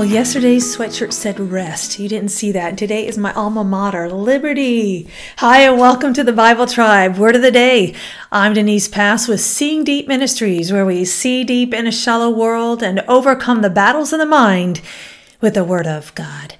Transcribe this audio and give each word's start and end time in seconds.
Well, 0.00 0.08
yesterday's 0.08 0.74
sweatshirt 0.74 1.12
said 1.12 1.38
rest. 1.38 1.98
You 1.98 2.08
didn't 2.08 2.30
see 2.30 2.52
that. 2.52 2.78
Today 2.78 3.06
is 3.06 3.18
my 3.18 3.34
alma 3.34 3.62
mater, 3.62 4.08
Liberty. 4.08 5.06
Hi, 5.36 5.60
and 5.64 5.78
welcome 5.78 6.14
to 6.14 6.24
the 6.24 6.32
Bible 6.32 6.64
Tribe. 6.64 7.18
Word 7.18 7.36
of 7.36 7.42
the 7.42 7.50
day. 7.50 7.94
I'm 8.32 8.54
Denise 8.54 8.88
Pass 8.88 9.28
with 9.28 9.42
Seeing 9.42 9.84
Deep 9.84 10.08
Ministries, 10.08 10.72
where 10.72 10.86
we 10.86 11.04
see 11.04 11.44
deep 11.44 11.74
in 11.74 11.86
a 11.86 11.92
shallow 11.92 12.30
world 12.30 12.82
and 12.82 13.00
overcome 13.00 13.60
the 13.60 13.68
battles 13.68 14.14
of 14.14 14.20
the 14.20 14.24
mind 14.24 14.80
with 15.42 15.52
the 15.52 15.64
Word 15.64 15.86
of 15.86 16.14
God. 16.14 16.54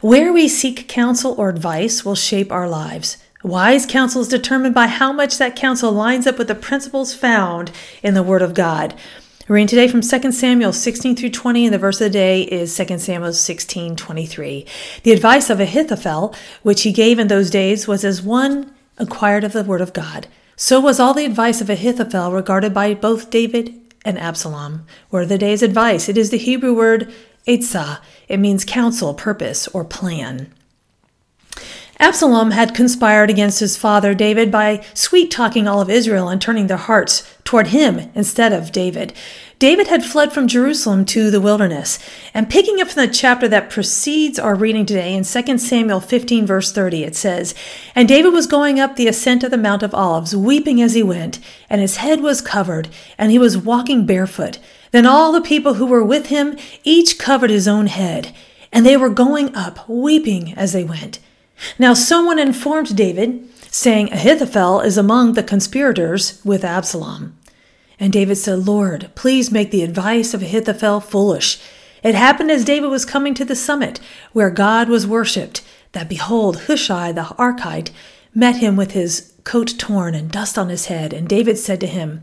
Where 0.00 0.32
we 0.32 0.46
seek 0.46 0.86
counsel 0.86 1.34
or 1.36 1.48
advice 1.48 2.04
will 2.04 2.14
shape 2.14 2.52
our 2.52 2.68
lives. 2.68 3.16
Wise 3.42 3.86
counsel 3.86 4.22
is 4.22 4.28
determined 4.28 4.76
by 4.76 4.86
how 4.86 5.12
much 5.12 5.36
that 5.38 5.56
counsel 5.56 5.90
lines 5.90 6.28
up 6.28 6.38
with 6.38 6.46
the 6.46 6.54
principles 6.54 7.12
found 7.12 7.72
in 8.04 8.14
the 8.14 8.22
Word 8.22 8.40
of 8.40 8.54
God. 8.54 8.94
We're 9.48 9.54
reading 9.54 9.68
today 9.68 9.88
from 9.88 10.02
2 10.02 10.30
Samuel 10.32 10.74
16 10.74 11.16
through 11.16 11.30
20, 11.30 11.64
and 11.64 11.72
the 11.72 11.78
verse 11.78 11.98
of 12.02 12.04
the 12.04 12.18
day 12.18 12.42
is 12.42 12.76
2 12.76 12.98
Samuel 12.98 13.32
16 13.32 13.96
23. 13.96 14.66
The 15.04 15.12
advice 15.12 15.48
of 15.48 15.58
Ahithophel, 15.58 16.34
which 16.62 16.82
he 16.82 16.92
gave 16.92 17.18
in 17.18 17.28
those 17.28 17.48
days, 17.48 17.88
was 17.88 18.04
as 18.04 18.20
one 18.20 18.74
acquired 18.98 19.44
of 19.44 19.54
the 19.54 19.64
word 19.64 19.80
of 19.80 19.94
God. 19.94 20.26
So 20.54 20.78
was 20.80 21.00
all 21.00 21.14
the 21.14 21.24
advice 21.24 21.62
of 21.62 21.70
Ahithophel 21.70 22.30
regarded 22.30 22.74
by 22.74 22.92
both 22.92 23.30
David 23.30 23.74
and 24.04 24.18
Absalom. 24.18 24.84
Word 25.10 25.22
of 25.22 25.28
the 25.30 25.38
day's 25.38 25.62
advice. 25.62 26.10
It 26.10 26.18
is 26.18 26.28
the 26.28 26.36
Hebrew 26.36 26.74
word 26.74 27.10
etzah. 27.46 28.00
It 28.28 28.40
means 28.40 28.66
counsel, 28.66 29.14
purpose, 29.14 29.66
or 29.68 29.82
plan. 29.82 30.52
Absalom 32.00 32.52
had 32.52 32.76
conspired 32.76 33.28
against 33.28 33.58
his 33.58 33.76
father 33.76 34.14
David 34.14 34.52
by 34.52 34.84
sweet 34.94 35.32
talking 35.32 35.66
all 35.66 35.80
of 35.80 35.90
Israel 35.90 36.28
and 36.28 36.40
turning 36.40 36.68
their 36.68 36.76
hearts 36.76 37.28
toward 37.42 37.68
him 37.68 38.10
instead 38.14 38.52
of 38.52 38.70
David. 38.70 39.12
David 39.58 39.88
had 39.88 40.04
fled 40.04 40.32
from 40.32 40.46
Jerusalem 40.46 41.04
to 41.06 41.28
the 41.28 41.40
wilderness. 41.40 41.98
And 42.32 42.48
picking 42.48 42.80
up 42.80 42.88
from 42.88 43.04
the 43.04 43.12
chapter 43.12 43.48
that 43.48 43.70
precedes 43.70 44.38
our 44.38 44.54
reading 44.54 44.86
today 44.86 45.12
in 45.12 45.24
2 45.24 45.58
Samuel 45.58 45.98
15, 45.98 46.46
verse 46.46 46.70
30, 46.70 47.02
it 47.02 47.16
says, 47.16 47.56
And 47.96 48.06
David 48.06 48.32
was 48.32 48.46
going 48.46 48.78
up 48.78 48.94
the 48.94 49.08
ascent 49.08 49.42
of 49.42 49.50
the 49.50 49.58
Mount 49.58 49.82
of 49.82 49.92
Olives, 49.92 50.36
weeping 50.36 50.80
as 50.80 50.94
he 50.94 51.02
went, 51.02 51.40
and 51.68 51.80
his 51.80 51.96
head 51.96 52.20
was 52.20 52.40
covered, 52.40 52.88
and 53.16 53.32
he 53.32 53.38
was 53.40 53.58
walking 53.58 54.06
barefoot. 54.06 54.60
Then 54.92 55.06
all 55.06 55.32
the 55.32 55.40
people 55.40 55.74
who 55.74 55.86
were 55.86 56.04
with 56.04 56.26
him 56.26 56.56
each 56.84 57.18
covered 57.18 57.50
his 57.50 57.66
own 57.66 57.88
head, 57.88 58.32
and 58.72 58.86
they 58.86 58.96
were 58.96 59.10
going 59.10 59.52
up, 59.56 59.88
weeping 59.88 60.54
as 60.56 60.72
they 60.72 60.84
went. 60.84 61.18
Now 61.78 61.94
someone 61.94 62.38
informed 62.38 62.96
David, 62.96 63.48
saying, 63.70 64.12
Ahithophel 64.12 64.80
is 64.80 64.96
among 64.96 65.32
the 65.32 65.42
conspirators 65.42 66.40
with 66.44 66.64
Absalom. 66.64 67.36
And 68.00 68.12
David 68.12 68.36
said, 68.36 68.66
Lord, 68.66 69.10
please 69.14 69.50
make 69.50 69.70
the 69.70 69.82
advice 69.82 70.34
of 70.34 70.42
Ahithophel 70.42 71.00
foolish. 71.00 71.60
It 72.02 72.14
happened 72.14 72.50
as 72.50 72.64
David 72.64 72.88
was 72.88 73.04
coming 73.04 73.34
to 73.34 73.44
the 73.44 73.56
summit 73.56 73.98
where 74.32 74.50
God 74.50 74.88
was 74.88 75.06
worshipped, 75.06 75.64
that 75.92 76.08
behold, 76.08 76.62
Hushai 76.62 77.12
the 77.12 77.22
Archite 77.22 77.90
met 78.38 78.58
him 78.58 78.76
with 78.76 78.92
his 78.92 79.34
coat 79.42 79.74
torn 79.78 80.14
and 80.14 80.30
dust 80.30 80.56
on 80.56 80.68
his 80.68 80.86
head. 80.86 81.12
And 81.12 81.28
David 81.28 81.58
said 81.58 81.80
to 81.80 81.88
him, 81.88 82.22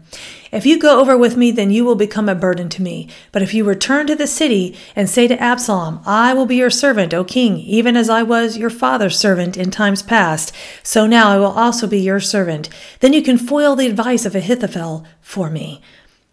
If 0.49 0.65
you 0.65 0.79
go 0.79 1.01
over 1.01 1.17
with 1.17 1.35
me, 1.35 1.51
then 1.51 1.71
you 1.71 1.83
will 1.83 1.95
become 1.95 2.29
a 2.29 2.35
burden 2.35 2.69
to 2.69 2.81
me. 2.81 3.09
But 3.33 3.41
if 3.41 3.53
you 3.53 3.65
return 3.65 4.07
to 4.07 4.15
the 4.15 4.25
city 4.25 4.77
and 4.95 5.09
say 5.09 5.27
to 5.27 5.41
Absalom, 5.41 5.99
I 6.05 6.33
will 6.33 6.45
be 6.45 6.55
your 6.55 6.69
servant, 6.69 7.13
O 7.13 7.25
king, 7.25 7.57
even 7.57 7.97
as 7.97 8.09
I 8.09 8.23
was 8.23 8.57
your 8.57 8.69
father's 8.69 9.19
servant 9.19 9.57
in 9.57 9.71
times 9.71 10.03
past, 10.03 10.55
so 10.83 11.05
now 11.05 11.31
I 11.31 11.37
will 11.37 11.47
also 11.47 11.85
be 11.85 11.99
your 11.99 12.21
servant. 12.21 12.69
Then 13.01 13.11
you 13.11 13.21
can 13.21 13.37
foil 13.37 13.75
the 13.75 13.87
advice 13.87 14.25
of 14.25 14.35
Ahithophel 14.35 15.05
for 15.19 15.49
me. 15.49 15.81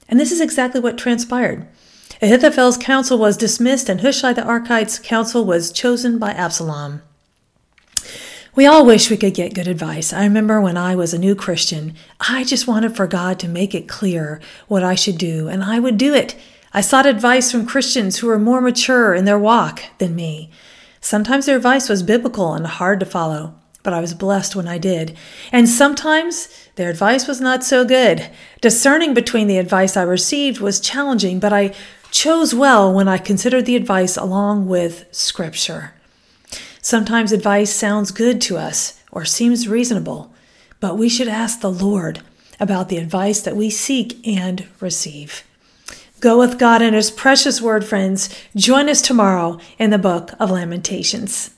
And 0.09 0.21
this 0.21 0.31
is 0.31 0.41
exactly 0.41 0.81
what 0.81 0.97
transpired. 0.97 1.67
Ahithophel's 2.21 2.77
counsel 2.77 3.19
was 3.19 3.37
dismissed, 3.37 3.89
and 3.89 4.01
Hushai 4.01 4.33
the 4.33 4.45
Archite's 4.45 5.01
counsel 5.01 5.45
was 5.45 5.73
chosen 5.73 6.19
by 6.19 6.31
Absalom. 6.31 7.03
We 8.55 8.67
all 8.67 8.85
wish 8.85 9.09
we 9.09 9.17
could 9.17 9.33
get 9.33 9.55
good 9.55 9.67
advice. 9.67 10.13
I 10.13 10.25
remember 10.25 10.61
when 10.61 10.77
I 10.77 10.95
was 10.95 11.15
a 11.15 11.19
new 11.19 11.35
Christian, 11.35 11.95
I 12.21 12.45
just 12.45 12.67
wanted 12.67 12.95
for 12.95 13.07
God 13.07 13.39
to 13.41 13.49
make 13.49 13.75
it 13.75 13.89
clear 13.89 14.43
what 14.69 14.83
I 14.83 14.95
should 14.95 15.17
do, 15.17 15.49
and 15.49 15.65
I 15.65 15.79
would 15.79 15.97
do 15.97 16.13
it. 16.13 16.37
I 16.75 16.83
sought 16.83 17.07
advice 17.07 17.51
from 17.51 17.65
Christians 17.65 18.19
who 18.19 18.27
were 18.27 18.39
more 18.39 18.61
mature 18.61 19.15
in 19.15 19.25
their 19.25 19.39
walk 19.39 19.85
than 19.97 20.15
me. 20.15 20.51
Sometimes 21.01 21.47
their 21.47 21.57
advice 21.57 21.89
was 21.89 22.03
biblical 22.03 22.53
and 22.53 22.67
hard 22.67 23.01
to 23.01 23.07
follow, 23.07 23.55
but 23.83 23.95
I 23.95 24.01
was 24.01 24.13
blessed 24.13 24.55
when 24.55 24.69
I 24.69 24.77
did. 24.77 25.17
And 25.51 25.67
sometimes 25.67 26.69
their 26.75 26.91
advice 26.91 27.27
was 27.27 27.41
not 27.41 27.65
so 27.65 27.87
good. 27.87 28.29
Discerning 28.61 29.15
between 29.15 29.47
the 29.47 29.57
advice 29.57 29.97
I 29.97 30.03
received 30.03 30.61
was 30.61 30.79
challenging, 30.79 31.41
but 31.41 31.55
I 31.55 31.75
chose 32.11 32.55
well 32.55 32.93
when 32.93 33.09
I 33.09 33.17
considered 33.17 33.65
the 33.65 33.77
advice 33.77 34.19
along 34.19 34.69
with 34.69 35.07
Scripture. 35.11 35.95
Sometimes 36.85 37.31
advice 37.31 37.73
sounds 37.73 38.11
good 38.11 38.41
to 38.43 38.59
us 38.59 39.01
or 39.13 39.25
seems 39.25 39.69
reasonable, 39.69 40.35
but 40.81 40.99
we 40.99 41.09
should 41.09 41.29
ask 41.29 41.61
the 41.61 41.71
Lord 41.71 42.23
about 42.59 42.89
the 42.89 42.99
advice 42.99 43.41
that 43.43 43.55
we 43.55 43.71
seek 43.71 44.19
and 44.27 44.67
receive. 44.81 45.45
Go 46.19 46.41
with 46.41 46.59
God 46.59 46.83
and 46.83 46.97
His 46.97 47.13
precious 47.13 47.63
word, 47.63 47.85
friends. 47.85 48.29
Join 48.57 48.89
us 48.89 49.01
tomorrow 49.01 49.61
in 49.79 49.91
the 49.91 49.99
book 49.99 50.33
of 50.41 50.51
Lamentations. 50.51 51.55